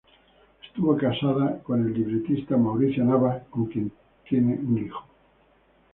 [0.65, 3.91] Estuvo casada con el libretista Mauricio Navas, con quien
[4.27, 5.05] tiene un hijo.